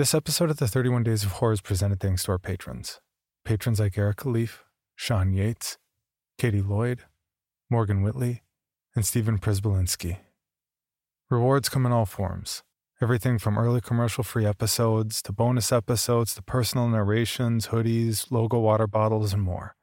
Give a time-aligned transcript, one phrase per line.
[0.00, 3.02] This episode of the 31 Days of Horror is presented thanks to our patrons.
[3.44, 4.64] Patrons like Erica Leaf,
[4.96, 5.76] Sean Yates,
[6.38, 7.00] Katie Lloyd,
[7.68, 8.42] Morgan Whitley,
[8.96, 10.16] and Stephen Prisbalinski.
[11.28, 12.62] Rewards come in all forms.
[13.02, 18.86] Everything from early commercial free episodes to bonus episodes to personal narrations, hoodies, logo water
[18.86, 19.76] bottles, and more.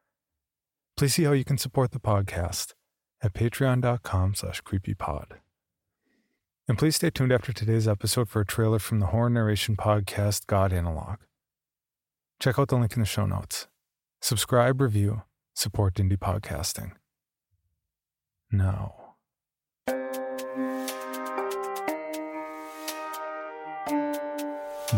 [0.97, 2.73] Please see how you can support the podcast
[3.21, 5.33] at patreon.com slash creepypod.
[6.67, 10.47] And please stay tuned after today's episode for a trailer from the horror narration podcast
[10.47, 11.19] God Analog.
[12.41, 13.67] Check out the link in the show notes.
[14.21, 15.21] Subscribe, review,
[15.55, 16.91] support indie podcasting.
[18.51, 18.95] Now.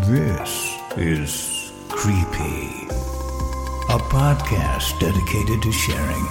[0.08, 2.88] This is Creepy,
[3.90, 6.26] a podcast dedicated to sharing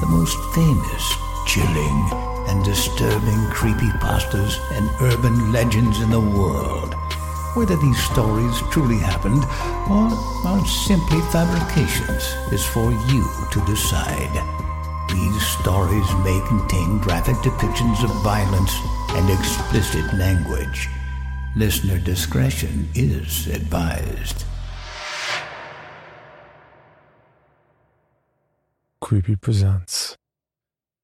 [0.00, 1.14] the most famous,
[1.46, 6.94] chilling, and disturbing creepypastas and urban legends in the world.
[7.54, 9.44] Whether these stories truly happened
[9.90, 10.10] or
[10.46, 14.34] are simply fabrications is for you to decide.
[15.10, 18.72] These stories may contain graphic depictions of violence
[19.10, 20.88] and explicit language.
[21.56, 24.44] Listener discretion is advised.
[29.00, 30.16] Creepy presents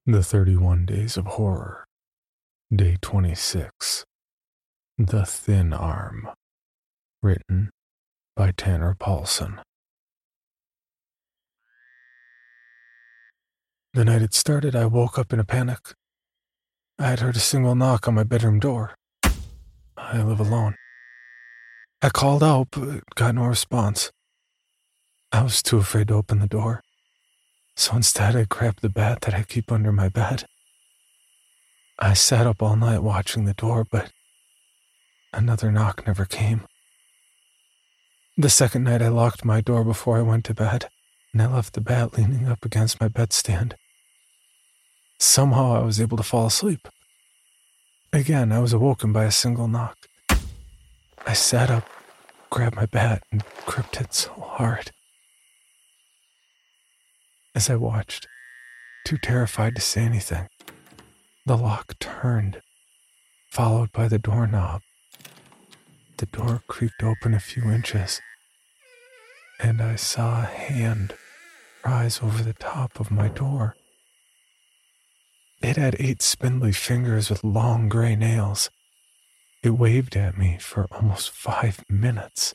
[0.09, 1.85] The 31 Days of Horror,
[2.73, 4.05] Day 26
[4.97, 6.29] The Thin Arm.
[7.21, 7.71] Written
[8.33, 9.59] by Tanner Paulsen.
[13.93, 15.93] The night it started, I woke up in a panic.
[16.97, 18.95] I had heard a single knock on my bedroom door.
[19.97, 20.75] I live alone.
[22.01, 24.09] I called out, but got no response.
[25.33, 26.81] I was too afraid to open the door,
[27.77, 30.45] so instead I grabbed the bat that I keep under my bed.
[31.99, 34.11] I sat up all night watching the door, but
[35.31, 36.65] another knock never came.
[38.35, 40.89] The second night I locked my door before I went to bed,
[41.31, 43.73] and I left the bat leaning up against my bedstand.
[45.19, 46.87] Somehow I was able to fall asleep.
[48.11, 49.97] Again, I was awoken by a single knock.
[51.27, 51.87] I sat up,
[52.49, 54.91] grabbed my bat, and gripped it so hard.
[57.57, 58.27] As I watched,
[59.03, 60.47] too terrified to say anything,
[61.47, 62.61] the lock turned,
[63.49, 64.81] followed by the doorknob.
[66.17, 68.21] The door creaked open a few inches,
[69.59, 71.15] and I saw a hand
[71.83, 73.75] rise over the top of my door.
[75.59, 78.69] It had eight spindly fingers with long gray nails.
[79.63, 82.53] It waved at me for almost five minutes.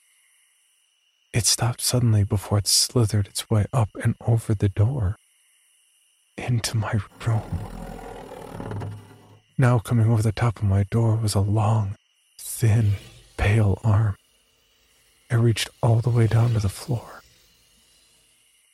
[1.33, 5.17] It stopped suddenly before it slithered its way up and over the door
[6.37, 7.43] into my room.
[9.57, 11.97] Now, coming over the top of my door was a long,
[12.39, 12.93] thin,
[13.39, 14.17] pale arm.
[15.31, 17.23] It reached all the way down to the floor.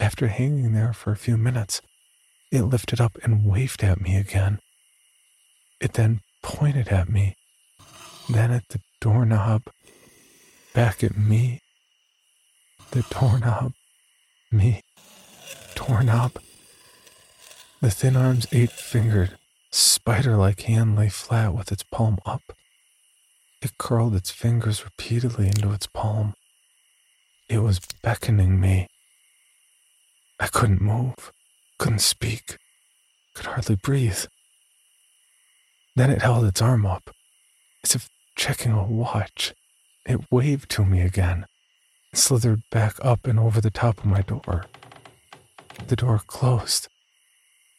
[0.01, 1.81] After hanging there for a few minutes,
[2.51, 4.59] it lifted up and waved at me again.
[5.81, 7.37] It then pointed at me,
[8.29, 9.63] then at the doorknob,
[10.75, 11.61] back at me,
[12.91, 13.72] the doorknob,
[14.50, 14.82] me,
[15.75, 16.38] Torn up.
[17.81, 19.38] The thin arm's eight fingered,
[19.71, 22.43] spider like hand lay flat with its palm up.
[23.62, 26.34] It curled its fingers repeatedly into its palm.
[27.49, 28.88] It was beckoning me.
[30.41, 31.32] I couldn't move,
[31.78, 32.56] couldn't speak,
[33.34, 34.25] could hardly breathe.
[35.94, 37.10] Then it held its arm up,
[37.84, 39.55] as if checking a watch.
[40.06, 41.47] It waved to me again
[42.13, 44.65] slithered back up and over the top of my door.
[45.87, 46.89] The door closed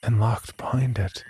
[0.02, 1.24] and locked behind it.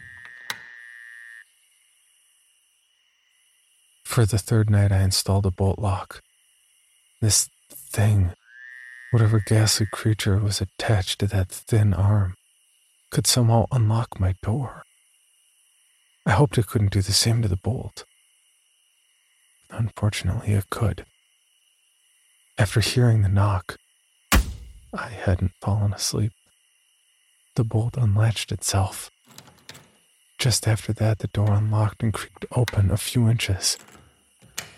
[4.05, 6.21] For the third night, I installed a bolt lock.
[7.21, 8.33] This thing,
[9.11, 12.35] whatever ghastly creature was attached to that thin arm,
[13.11, 14.83] could somehow unlock my door.
[16.25, 18.05] I hoped it couldn't do the same to the bolt.
[19.69, 21.05] Unfortunately, it could.
[22.59, 23.77] After hearing the knock,
[24.93, 26.33] I hadn't fallen asleep.
[27.55, 29.09] The bolt unlatched itself.
[30.37, 33.77] Just after that, the door unlocked and creaked open a few inches.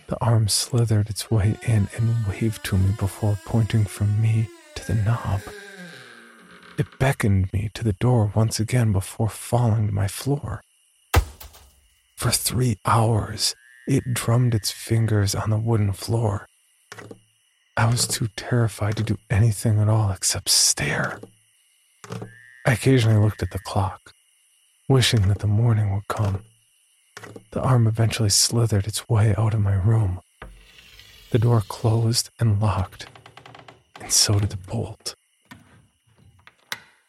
[0.05, 4.85] The arm slithered its way in and waved to me before pointing from me to
[4.85, 5.41] the knob.
[6.77, 10.61] It beckoned me to the door once again before falling to my floor.
[12.15, 13.55] For three hours,
[13.87, 16.45] it drummed its fingers on the wooden floor.
[17.81, 21.19] I was too terrified to do anything at all except stare.
[22.63, 24.13] I occasionally looked at the clock,
[24.87, 26.43] wishing that the morning would come.
[27.49, 30.19] The arm eventually slithered its way out of my room.
[31.31, 33.07] The door closed and locked,
[33.99, 35.15] and so did the bolt.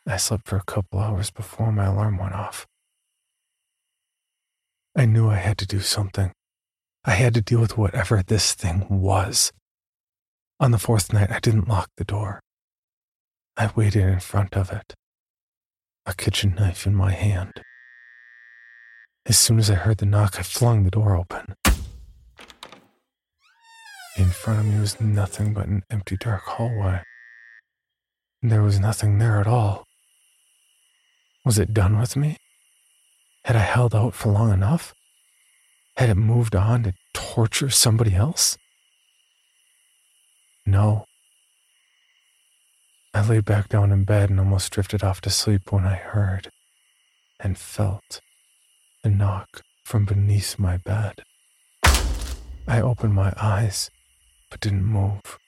[0.06, 2.66] I slept for a couple hours before my alarm went off.
[4.96, 6.32] I knew I had to do something.
[7.04, 9.52] I had to deal with whatever this thing was.
[10.62, 12.40] On the fourth night, I didn't lock the door.
[13.56, 14.94] I waited in front of it,
[16.06, 17.50] a kitchen knife in my hand.
[19.26, 21.56] As soon as I heard the knock, I flung the door open.
[24.16, 27.02] In front of me was nothing but an empty, dark hallway.
[28.40, 29.84] There was nothing there at all.
[31.44, 32.36] Was it done with me?
[33.46, 34.94] Had I held out for long enough?
[35.96, 38.56] Had it moved on to torture somebody else?
[40.64, 41.06] No.
[43.14, 46.50] I lay back down in bed and almost drifted off to sleep when I heard
[47.40, 48.20] and felt
[49.04, 51.22] a knock from beneath my bed.
[52.66, 53.90] I opened my eyes,
[54.50, 55.38] but didn't move.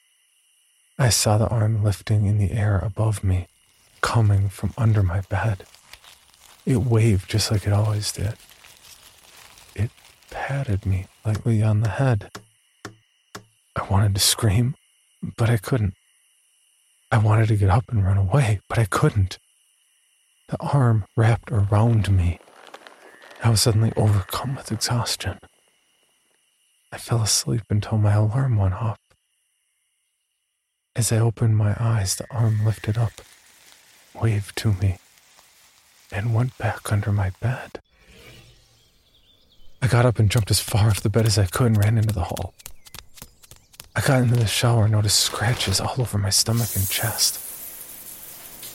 [0.99, 3.47] I saw the arm lifting in the air above me,
[4.01, 5.65] coming from under my bed.
[6.67, 8.35] It waved just like it always did.
[9.75, 9.91] It
[10.31, 12.31] patted me lightly on the head.
[13.77, 14.75] I wanted to scream,
[15.37, 15.95] but I couldn't.
[17.11, 19.39] I wanted to get up and run away, but I couldn't.
[20.49, 22.39] The arm wrapped around me.
[23.43, 25.39] I was suddenly overcome with exhaustion.
[26.93, 28.99] I fell asleep until my alarm went off.
[30.97, 33.21] As I opened my eyes, the arm lifted up,
[34.15, 34.99] waved to me,
[36.13, 37.81] and went back under my bed.
[39.83, 41.99] I got up and jumped as far off the bed as I could and ran
[41.99, 42.55] into the hall.
[43.97, 47.41] I got into the shower and noticed scratches all over my stomach and chest.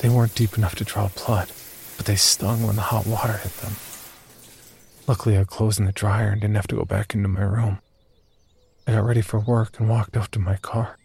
[0.01, 1.51] They weren't deep enough to draw blood,
[1.97, 3.73] but they stung when the hot water hit them.
[5.07, 7.79] Luckily, I closed in the dryer and didn't have to go back into my room.
[8.87, 10.97] I got ready for work and walked out to my car.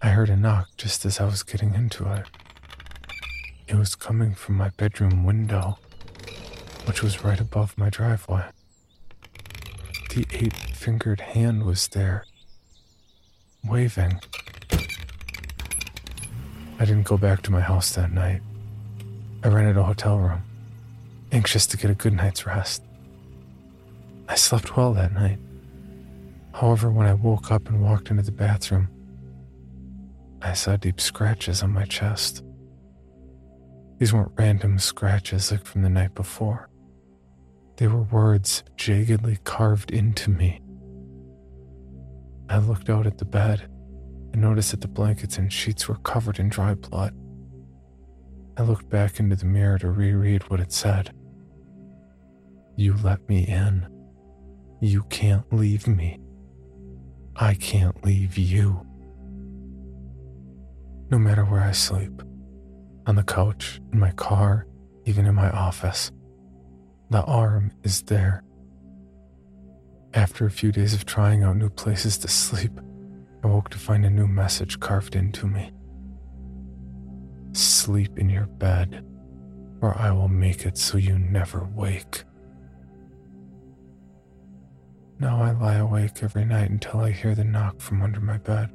[0.00, 2.26] I heard a knock just as I was getting into it.
[3.66, 5.78] It was coming from my bedroom window,
[6.86, 8.44] which was right above my driveway.
[10.10, 12.24] The eight fingered hand was there,
[13.64, 14.20] waving.
[16.78, 18.40] I didn't go back to my house that night.
[19.42, 20.42] I rented a hotel room,
[21.32, 22.82] anxious to get a good night's rest.
[24.28, 25.38] I slept well that night.
[26.52, 28.88] However, when I woke up and walked into the bathroom,
[30.42, 32.42] I saw deep scratches on my chest.
[33.98, 36.70] These weren't random scratches like from the night before.
[37.76, 40.60] They were words jaggedly carved into me.
[42.50, 43.62] I looked out at the bed
[44.32, 47.14] and noticed that the blankets and sheets were covered in dry blood.
[48.56, 51.14] I looked back into the mirror to reread what it said.
[52.76, 53.86] You let me in.
[54.80, 56.18] You can't leave me.
[57.36, 58.84] I can't leave you.
[61.08, 62.20] No matter where I sleep,
[63.06, 64.66] on the couch, in my car,
[65.04, 66.10] even in my office,
[67.10, 68.42] the arm is there.
[70.12, 72.72] After a few days of trying out new places to sleep,
[73.44, 75.70] I woke to find a new message carved into me.
[77.52, 79.04] Sleep in your bed,
[79.80, 82.24] or I will make it so you never wake.
[85.20, 88.70] Now I lie awake every night until I hear the knock from under my bed.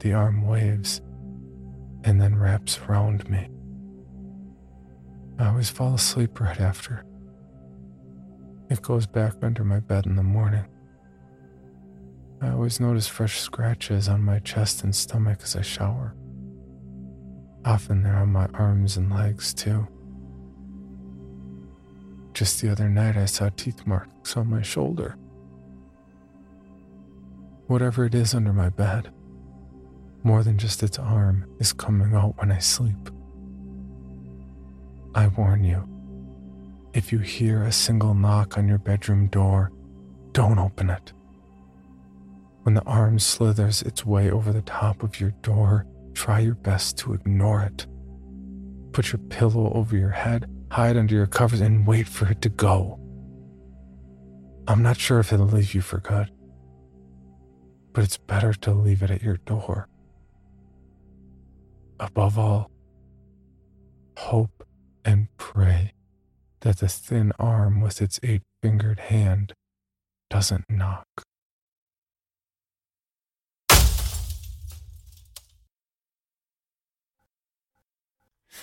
[0.00, 1.02] The arm waves
[2.02, 3.48] and then wraps around me.
[5.38, 7.04] I always fall asleep right after.
[8.70, 10.64] It goes back under my bed in the morning.
[12.40, 16.14] I always notice fresh scratches on my chest and stomach as I shower.
[17.64, 19.86] Often they're on my arms and legs too.
[22.32, 25.16] Just the other night, I saw teeth marks on my shoulder.
[27.66, 29.10] Whatever it is under my bed,
[30.22, 33.10] more than just its arm, is coming out when I sleep.
[35.14, 35.88] I warn you
[36.94, 39.72] if you hear a single knock on your bedroom door,
[40.30, 41.12] don't open it.
[42.62, 46.96] When the arm slithers its way over the top of your door, try your best
[46.98, 47.86] to ignore it.
[48.92, 52.48] Put your pillow over your head, hide under your covers, and wait for it to
[52.48, 53.00] go.
[54.68, 56.30] I'm not sure if it'll leave you for good,
[57.92, 59.88] but it's better to leave it at your door.
[61.98, 62.70] Above all,
[64.16, 64.66] hope
[65.04, 65.93] and pray
[66.64, 69.52] that the thin arm with its eight fingered hand
[70.30, 71.06] doesn't knock.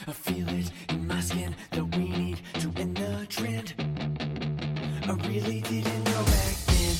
[0.07, 3.75] I feel it in my skin that we need to end the trend.
[5.03, 6.95] I really didn't know back then.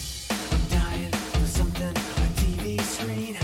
[0.51, 3.38] I'm dying for something, a TV screen,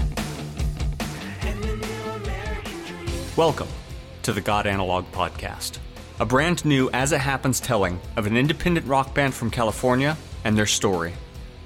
[1.42, 3.22] and the new American dream.
[3.36, 3.70] Welcome
[4.22, 5.80] to the God Analog Podcast
[6.20, 10.58] a brand new as it happens telling of an independent rock band from California and
[10.58, 11.14] their story.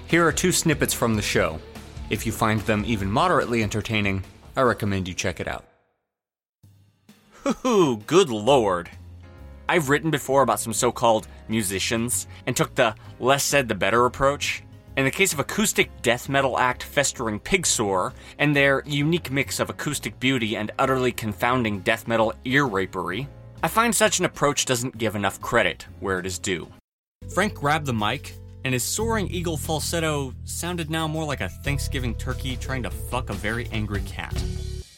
[0.08, 1.60] Here are two snippets from the show.
[2.10, 4.24] If you find them even moderately entertaining,
[4.58, 5.65] I recommend you check it out.
[7.43, 8.89] Hoo good lord.
[9.70, 14.05] I've written before about some so called musicians and took the less said the better
[14.05, 14.63] approach.
[14.98, 19.70] In the case of acoustic death metal act Festering Pigsore and their unique mix of
[19.70, 23.29] acoustic beauty and utterly confounding death metal ear rapery,
[23.63, 26.68] I find such an approach doesn't give enough credit where it is due.
[27.34, 28.34] Frank grabbed the mic,
[28.65, 33.30] and his soaring eagle falsetto sounded now more like a Thanksgiving turkey trying to fuck
[33.30, 34.34] a very angry cat.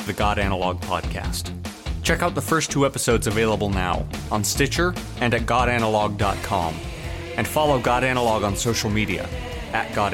[0.06, 1.52] The God Analog Podcast.
[2.04, 6.76] Check out the first two episodes available now on Stitcher and at godanalog.com.
[7.36, 9.28] And follow God Analog on social media
[9.74, 10.14] at God.